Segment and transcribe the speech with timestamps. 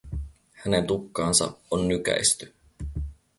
[0.53, 2.53] Hänen tukkaansa on nykäisty.